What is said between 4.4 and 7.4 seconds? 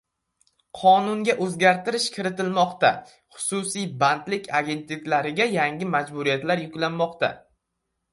agentliklariga yangi majburiyatlar yuklanmoqda